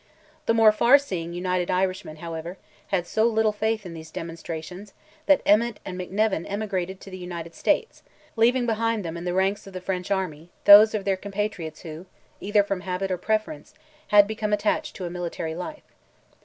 The 0.47 0.55
more 0.55 0.71
far 0.71 0.97
seeing 0.97 1.31
United 1.31 1.69
Irishmen, 1.69 2.15
however, 2.15 2.57
had 2.87 3.05
so 3.05 3.27
little 3.27 3.51
faith 3.51 3.85
in 3.85 3.93
these 3.93 4.09
demonstrations 4.09 4.95
that 5.27 5.43
Emmet 5.45 5.79
and 5.85 5.95
McNevin 5.95 6.43
emigrated 6.49 6.99
to 7.01 7.11
the 7.11 7.19
United 7.19 7.53
States, 7.53 8.01
leaving 8.35 8.65
behind 8.65 9.05
them 9.05 9.15
in 9.15 9.25
the 9.25 9.33
ranks 9.35 9.67
of 9.67 9.73
the 9.73 9.79
French 9.79 10.09
Army, 10.09 10.49
those 10.65 10.95
of 10.95 11.05
their 11.05 11.17
compatriots 11.17 11.81
who, 11.81 12.07
either 12.39 12.63
from 12.63 12.81
habit 12.81 13.11
or 13.11 13.17
preference, 13.19 13.75
had 14.07 14.25
become 14.25 14.53
attached 14.53 14.95
to 14.95 15.05
a 15.05 15.11
military 15.11 15.53
life. 15.53 15.93